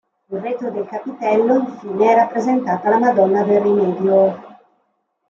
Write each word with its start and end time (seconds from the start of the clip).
Sul 0.29 0.39
retro 0.41 0.71
del 0.71 0.87
capitello 0.87 1.59
infine 1.59 2.11
è 2.11 2.15
rappresentata 2.15 2.89
la 2.89 2.97
Madonna 2.97 3.43
del 3.43 3.61
Rimedio. 3.61 4.57